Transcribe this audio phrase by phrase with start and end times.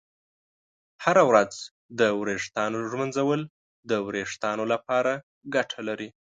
[1.03, 1.51] هره ورځ
[1.99, 3.41] د ویښتانو ږمنځول
[3.89, 5.11] د ویښتانو لپاره
[5.55, 6.09] ګټه لري.